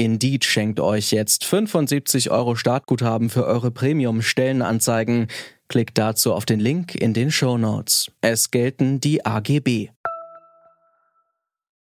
[0.00, 5.26] Indeed schenkt euch jetzt 75 Euro Startguthaben für eure Premium-Stellenanzeigen.
[5.68, 8.10] Klickt dazu auf den Link in den Show Notes.
[8.22, 9.90] Es gelten die AGB.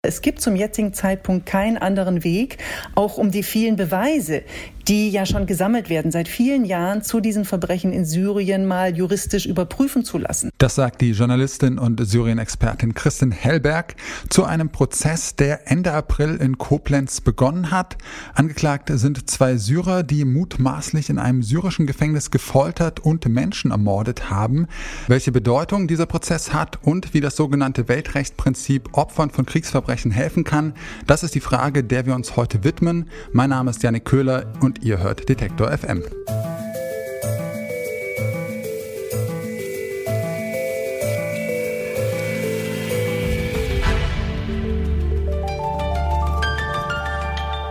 [0.03, 2.59] Es gibt zum jetzigen Zeitpunkt keinen anderen Weg,
[2.97, 4.43] auch um die vielen Beweise,
[4.91, 9.47] die ja schon gesammelt werden seit vielen Jahren zu diesen Verbrechen in Syrien mal juristisch
[9.47, 10.51] überprüfen zu lassen.
[10.59, 13.95] Das sagt die Journalistin und Syrien-Expertin Kristin Hellberg
[14.31, 17.99] zu einem Prozess, der Ende April in Koblenz begonnen hat.
[18.35, 24.67] Angeklagt sind zwei Syrer, die mutmaßlich in einem syrischen Gefängnis gefoltert und Menschen ermordet haben.
[25.07, 30.73] Welche Bedeutung dieser Prozess hat und wie das sogenannte Weltrechtsprinzip Opfern von Kriegsverbrechen helfen kann,
[31.07, 33.09] das ist die Frage, der wir uns heute widmen.
[33.33, 36.03] Mein Name ist Janik Köhler und ihr hört Detektor FM.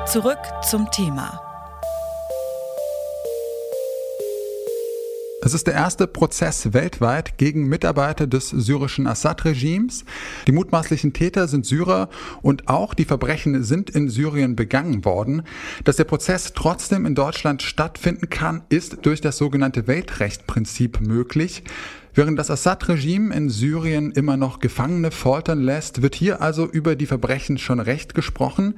[0.05, 1.48] Zurück zum Thema.
[5.49, 10.05] Es ist der erste Prozess weltweit gegen Mitarbeiter des syrischen Assad-Regimes.
[10.45, 12.09] Die mutmaßlichen Täter sind Syrer
[12.43, 15.41] und auch die Verbrechen sind in Syrien begangen worden.
[15.85, 21.63] Dass der Prozess trotzdem in Deutschland stattfinden kann, ist durch das sogenannte Weltrechtprinzip möglich.
[22.15, 27.05] Während das Assad-Regime in Syrien immer noch Gefangene foltern lässt, wird hier also über die
[27.05, 28.75] Verbrechen schon recht gesprochen.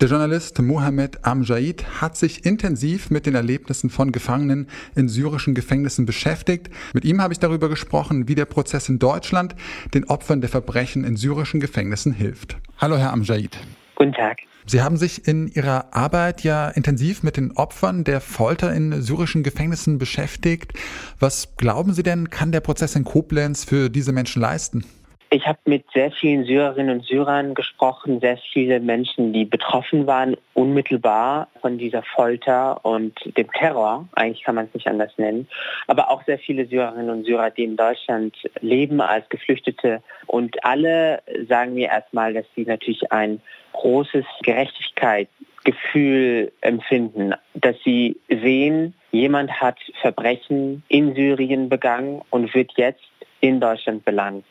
[0.00, 6.06] Der Journalist Mohamed Amjaid hat sich intensiv mit den Erlebnissen von Gefangenen in syrischen Gefängnissen
[6.06, 6.70] beschäftigt.
[6.94, 9.56] Mit ihm habe ich darüber gesprochen, wie der Prozess in Deutschland
[9.92, 12.58] den Opfern der Verbrechen in syrischen Gefängnissen hilft.
[12.78, 13.58] Hallo, Herr Amjaid.
[13.98, 14.38] Guten Tag.
[14.64, 19.42] Sie haben sich in Ihrer Arbeit ja intensiv mit den Opfern der Folter in syrischen
[19.42, 20.72] Gefängnissen beschäftigt.
[21.18, 24.84] Was glauben Sie denn, kann der Prozess in Koblenz für diese Menschen leisten?
[25.30, 30.36] Ich habe mit sehr vielen Syrerinnen und Syrern gesprochen, sehr viele Menschen, die betroffen waren,
[30.54, 35.46] unmittelbar von dieser Folter und dem Terror, eigentlich kann man es nicht anders nennen,
[35.86, 40.02] aber auch sehr viele Syrerinnen und Syrer, die in Deutschland leben als Geflüchtete.
[40.26, 43.42] Und alle sagen mir erstmal, dass sie natürlich ein
[43.72, 53.02] großes Gerechtigkeitsgefühl empfinden, dass sie sehen, jemand hat Verbrechen in Syrien begangen und wird jetzt
[53.40, 54.44] in Deutschland belangt.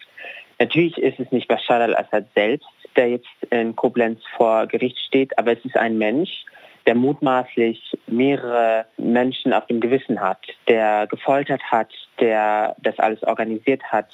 [0.60, 5.54] Natürlich ist es nicht Bashar al-Assad selbst, der jetzt in Koblenz vor Gericht steht, aber
[5.54, 6.46] es ist ein Mensch,
[6.88, 11.90] der mutmaßlich mehrere Menschen auf dem Gewissen hat, der gefoltert hat,
[12.20, 14.08] der das alles organisiert hat.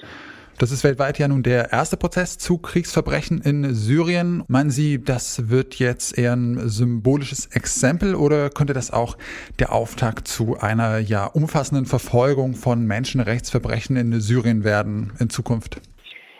[0.59, 4.43] Das ist weltweit ja nun der erste Prozess zu Kriegsverbrechen in Syrien.
[4.47, 9.17] Meinen Sie, das wird jetzt eher ein symbolisches Exempel oder könnte das auch
[9.59, 15.81] der Auftakt zu einer ja umfassenden Verfolgung von Menschenrechtsverbrechen in Syrien werden in Zukunft?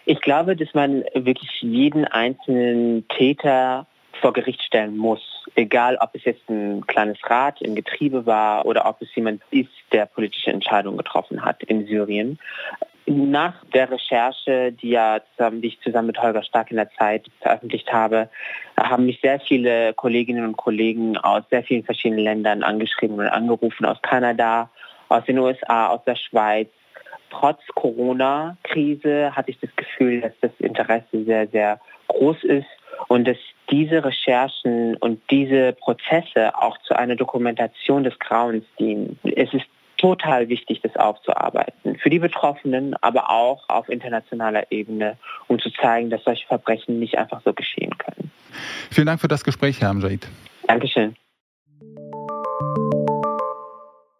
[0.05, 3.87] Ich glaube, dass man wirklich jeden einzelnen Täter
[4.21, 5.21] vor Gericht stellen muss.
[5.55, 9.71] Egal, ob es jetzt ein kleines Rad im Getriebe war oder ob es jemand ist,
[9.91, 12.37] der politische Entscheidungen getroffen hat in Syrien.
[13.05, 17.25] Nach der Recherche, die, ja zusammen, die ich zusammen mit Holger Stark in der Zeit
[17.41, 18.29] veröffentlicht habe,
[18.77, 23.85] haben mich sehr viele Kolleginnen und Kollegen aus sehr vielen verschiedenen Ländern angeschrieben und angerufen,
[23.85, 24.69] aus Kanada,
[25.09, 26.69] aus den USA, aus der Schweiz.
[27.29, 32.67] Trotz Corona-Krise hatte ich das Gefühl, dass das Interesse sehr, sehr groß ist
[33.07, 33.37] und dass
[33.69, 39.19] diese Recherchen und diese Prozesse auch zu einer Dokumentation des Grauens dienen.
[39.23, 39.65] Es ist
[40.03, 41.97] total wichtig, das aufzuarbeiten.
[41.97, 47.17] Für die Betroffenen, aber auch auf internationaler Ebene, um zu zeigen, dass solche Verbrechen nicht
[47.17, 48.29] einfach so geschehen können.
[48.91, 50.27] Vielen Dank für das Gespräch, Herr Amjad.
[50.67, 51.15] Dankeschön.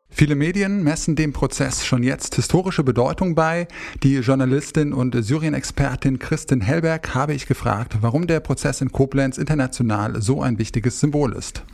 [0.10, 3.68] Viele Medien messen dem Prozess schon jetzt historische Bedeutung bei.
[4.04, 10.22] Die Journalistin und Syrien-Expertin Kristin Hellberg habe ich gefragt, warum der Prozess in Koblenz international
[10.22, 11.66] so ein wichtiges Symbol ist.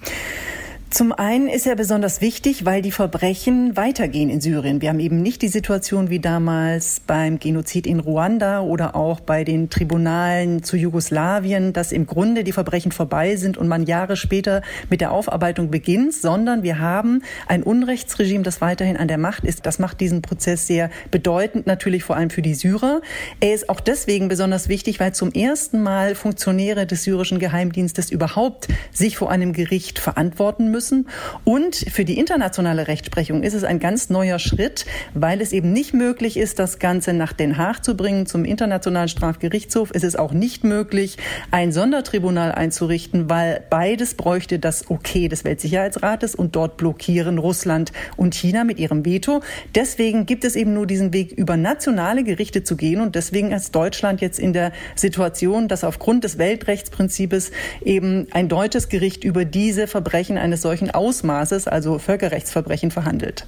[0.91, 4.81] Zum einen ist er besonders wichtig, weil die Verbrechen weitergehen in Syrien.
[4.81, 9.43] Wir haben eben nicht die Situation wie damals beim Genozid in Ruanda oder auch bei
[9.43, 14.63] den Tribunalen zu Jugoslawien, dass im Grunde die Verbrechen vorbei sind und man Jahre später
[14.89, 19.67] mit der Aufarbeitung beginnt, sondern wir haben ein Unrechtsregime, das weiterhin an der Macht ist.
[19.67, 23.01] Das macht diesen Prozess sehr bedeutend, natürlich vor allem für die Syrer.
[23.41, 28.67] Er ist auch deswegen besonders wichtig, weil zum ersten Mal Funktionäre des syrischen Geheimdienstes überhaupt
[28.91, 31.09] sich vor einem Gericht verantworten müssen müssen.
[31.43, 35.93] Und für die internationale Rechtsprechung ist es ein ganz neuer Schritt, weil es eben nicht
[35.93, 39.89] möglich ist, das Ganze nach Den Haag zu bringen zum Internationalen Strafgerichtshof.
[39.93, 41.17] Es ist auch nicht möglich,
[41.51, 48.33] ein Sondertribunal einzurichten, weil beides bräuchte das Okay des Weltsicherheitsrates und dort blockieren Russland und
[48.33, 49.41] China mit ihrem Veto.
[49.75, 53.75] Deswegen gibt es eben nur diesen Weg über nationale Gerichte zu gehen und deswegen ist
[53.75, 57.51] Deutschland jetzt in der Situation, dass aufgrund des Weltrechtsprinzips
[57.83, 63.47] eben ein deutsches Gericht über diese Verbrechen eines solchen Ausmaßes, also Völkerrechtsverbrechen, verhandelt.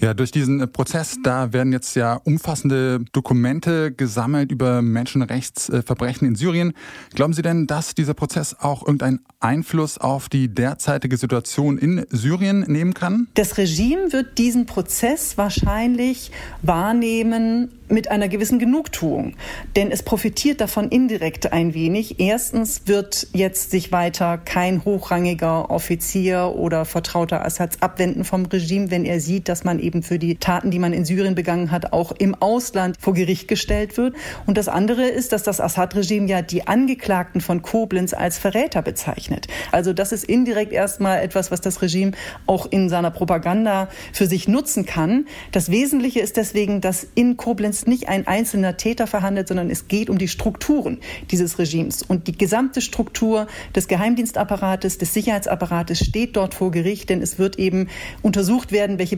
[0.00, 6.72] Ja, durch diesen Prozess, da werden jetzt ja umfassende Dokumente gesammelt über Menschenrechtsverbrechen in Syrien.
[7.14, 12.60] Glauben Sie denn, dass dieser Prozess auch irgendeinen Einfluss auf die derzeitige Situation in Syrien
[12.60, 13.28] nehmen kann?
[13.34, 16.30] Das Regime wird diesen Prozess wahrscheinlich
[16.62, 19.34] wahrnehmen mit einer gewissen Genugtuung.
[19.76, 22.20] Denn es profitiert davon indirekt ein wenig.
[22.20, 29.04] Erstens wird jetzt sich weiter kein hochrangiger Offizier oder Vertrauter Assads abwenden vom Regime, wenn
[29.04, 32.12] er sieht, dass man eben für die Taten, die man in Syrien begangen hat, auch
[32.12, 34.14] im Ausland vor Gericht gestellt wird.
[34.46, 39.48] Und das andere ist, dass das Assad-Regime ja die Angeklagten von Koblenz als Verräter bezeichnet.
[39.72, 42.12] Also das ist indirekt erstmal etwas, was das Regime
[42.46, 45.26] auch in seiner Propaganda für sich nutzen kann.
[45.52, 50.08] Das Wesentliche ist deswegen, dass in Koblenz nicht ein einzelner Täter verhandelt, sondern es geht
[50.10, 50.98] um die Strukturen
[51.30, 52.02] dieses Regimes.
[52.02, 57.58] Und die gesamte Struktur des Geheimdienstapparates, des Sicherheitsapparates steht dort vor Gericht, denn es wird
[57.58, 57.88] eben
[58.22, 59.16] untersucht werden, welche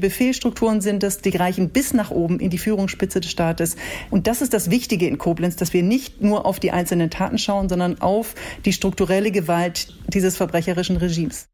[0.62, 3.74] Befehlsstrukturen sind es, die reichen bis nach oben in die Führungsspitze des Staates.
[4.10, 7.38] Und das ist das Wichtige in Koblenz, dass wir nicht nur auf die einzelnen Taten
[7.38, 11.51] schauen, sondern auf die strukturelle Gewalt dieses verbrecherischen Regimes.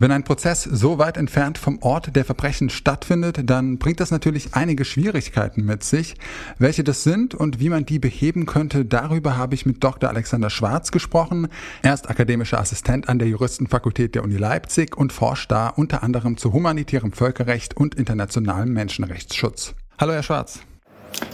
[0.00, 4.54] Wenn ein Prozess so weit entfernt vom Ort der Verbrechen stattfindet, dann bringt das natürlich
[4.54, 6.14] einige Schwierigkeiten mit sich.
[6.56, 10.08] Welche das sind und wie man die beheben könnte, darüber habe ich mit Dr.
[10.08, 11.48] Alexander Schwarz gesprochen.
[11.82, 16.38] Er ist akademischer Assistent an der Juristenfakultät der Uni Leipzig und forscht da unter anderem
[16.38, 19.74] zu humanitärem Völkerrecht und internationalem Menschenrechtsschutz.
[19.98, 20.60] Hallo, Herr Schwarz.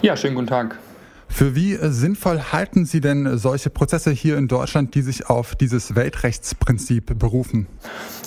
[0.02, 0.76] Ja, schönen guten Tag.
[1.28, 5.54] Für wie äh, sinnvoll halten Sie denn solche Prozesse hier in Deutschland, die sich auf
[5.54, 7.66] dieses Weltrechtsprinzip berufen?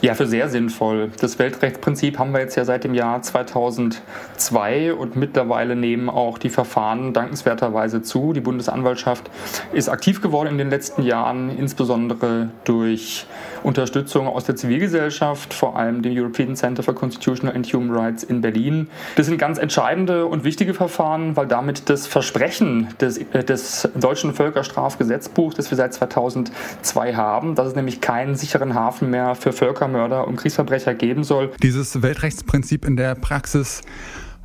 [0.01, 1.12] Ja, für sehr sinnvoll.
[1.19, 6.50] Das Weltrechtsprinzip haben wir jetzt ja seit dem Jahr 2002 und mittlerweile nehmen auch die
[6.50, 8.34] Verfahren dankenswerterweise zu.
[8.34, 9.30] Die Bundesanwaltschaft
[9.74, 13.25] ist aktiv geworden in den letzten Jahren, insbesondere durch
[13.63, 18.41] Unterstützung aus der Zivilgesellschaft, vor allem dem European Center for Constitutional and Human Rights in
[18.41, 18.88] Berlin.
[19.15, 24.33] Das sind ganz entscheidende und wichtige Verfahren, weil damit das Versprechen des, äh, des deutschen
[24.33, 30.27] Völkerstrafgesetzbuchs, das wir seit 2002 haben, dass es nämlich keinen sicheren Hafen mehr für Völkermörder
[30.27, 31.51] und Kriegsverbrecher geben soll.
[31.62, 33.81] Dieses Weltrechtsprinzip in der Praxis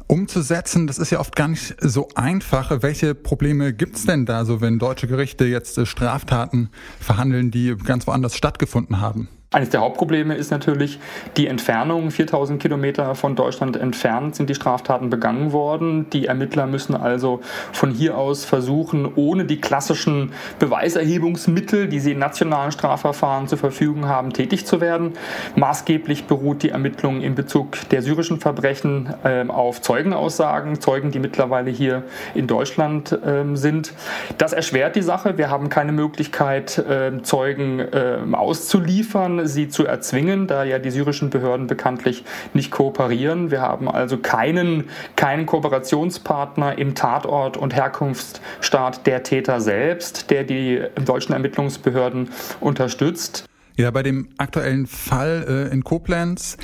[0.07, 2.83] umzusetzen, das ist ja oft gar nicht so einfach.
[2.83, 6.71] Welche Probleme gibt es denn da so, wenn deutsche Gerichte jetzt äh, Straftaten
[7.01, 9.29] verhandeln, die ganz woanders stattgefunden haben?
[9.55, 10.99] Eines der Hauptprobleme ist natürlich
[11.37, 12.11] die Entfernung.
[12.11, 16.11] 4000 Kilometer von Deutschland entfernt sind die Straftaten begangen worden.
[16.11, 17.41] Die Ermittler müssen also
[17.71, 24.09] von hier aus versuchen, ohne die klassischen Beweiserhebungsmittel, die sie in nationalen Strafverfahren zur Verfügung
[24.09, 25.13] haben, tätig zu werden.
[25.55, 31.71] Maßgeblich beruht die Ermittlung in Bezug der syrischen Verbrechen äh, auf Zeugenaussagen, Zeugen, die mittlerweile
[31.71, 32.03] hier
[32.35, 33.93] in Deutschland äh, sind.
[34.37, 35.39] Das erschwert die Sache.
[35.39, 41.31] Wir haben keine Möglichkeit, äh, Zeugen ähm, auszuliefern sie zu erzwingen, da ja die syrischen
[41.31, 43.51] Behörden bekanntlich nicht kooperieren.
[43.51, 44.85] Wir haben also keinen,
[45.17, 53.45] keinen Kooperationspartner im Tatort und Herkunftsstaat der Täter selbst, der die deutschen Ermittlungsbehörden unterstützt.
[53.77, 56.57] Ja, bei dem aktuellen Fall äh, in Koblenz,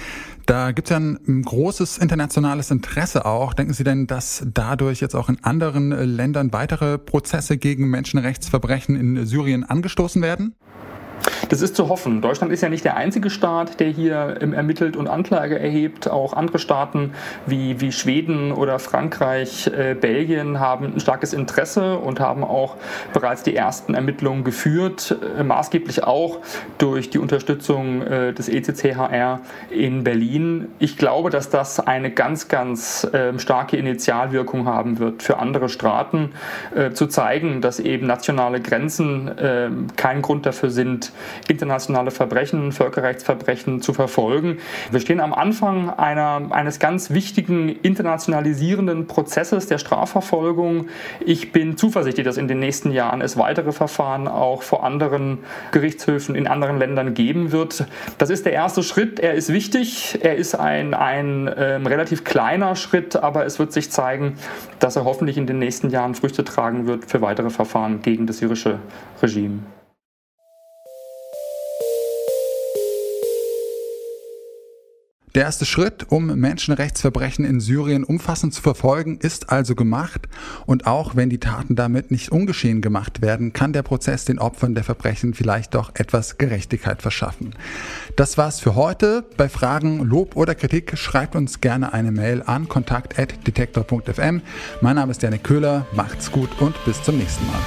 [0.47, 3.55] da gibt es ja ein, großes internationales Interesse auch.
[3.55, 8.97] Denken Sie denn, dass dadurch jetzt auch in anderen äh, Ländern weitere Prozesse gegen Menschenrechtsverbrechen
[8.97, 10.55] in Syrien angestoßen werden?
[11.51, 12.21] Das ist zu hoffen.
[12.21, 16.09] Deutschland ist ja nicht der einzige Staat, der hier ermittelt und Anklage erhebt.
[16.09, 17.13] Auch andere Staaten
[17.45, 22.77] wie, wie Schweden oder Frankreich, äh, Belgien haben ein starkes Interesse und haben auch
[23.13, 26.39] bereits die ersten Ermittlungen geführt, äh, maßgeblich auch
[26.79, 29.41] durch die Unterstützung äh, des ECCHR
[29.71, 30.69] in Berlin.
[30.79, 36.31] Ich glaube, dass das eine ganz, ganz ähm, starke Initialwirkung haben wird für andere Staaten,
[36.77, 41.11] äh, zu zeigen, dass eben nationale Grenzen ähm, kein Grund dafür sind,
[41.49, 44.59] internationale Verbrechen, Völkerrechtsverbrechen zu verfolgen.
[44.91, 50.89] Wir stehen am Anfang einer, eines ganz wichtigen internationalisierenden Prozesses der Strafverfolgung.
[51.25, 55.39] Ich bin zuversichtlich, dass in den nächsten Jahren es weitere Verfahren auch vor anderen
[55.73, 57.87] Gerichtshöfen in anderen Ländern geben wird.
[58.19, 59.21] Das ist der erste Schritt.
[59.21, 60.19] Er ist wichtig.
[60.23, 64.35] Er ist ein, ein ähm, relativ kleiner Schritt, aber es wird sich zeigen,
[64.79, 68.39] dass er hoffentlich in den nächsten Jahren Früchte tragen wird für weitere Verfahren gegen das
[68.39, 68.79] syrische
[69.23, 69.61] Regime.
[75.37, 80.29] Der erste Schritt, um Menschenrechtsverbrechen in Syrien umfassend zu verfolgen, ist also gemacht.
[80.67, 84.75] Und auch wenn die Taten damit nicht ungeschehen gemacht werden, kann der Prozess den Opfern
[84.75, 87.55] der Verbrechen vielleicht doch etwas Gerechtigkeit verschaffen.
[88.17, 89.25] Das war's für heute.
[89.37, 94.43] Bei Fragen, Lob oder Kritik schreibt uns gerne eine Mail an kontakt.detektor.fm.
[94.81, 95.87] Mein Name ist Janik Köhler.
[95.93, 97.61] Macht's gut und bis zum nächsten Mal.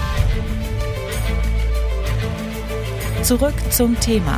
[3.23, 4.37] Zurück zum Thema